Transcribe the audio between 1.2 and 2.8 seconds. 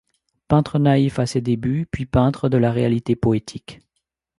ses débuts, puis peintre de la